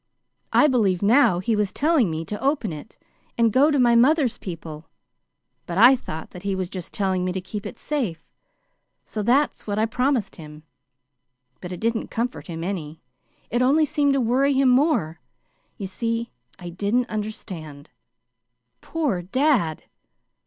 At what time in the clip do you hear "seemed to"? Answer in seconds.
13.85-14.21